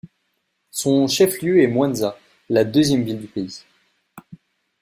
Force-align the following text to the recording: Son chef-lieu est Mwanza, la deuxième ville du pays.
Son 0.71 1.07
chef-lieu 1.07 1.61
est 1.61 1.67
Mwanza, 1.67 2.17
la 2.49 2.63
deuxième 2.65 3.03
ville 3.03 3.19
du 3.19 3.27
pays. 3.27 3.63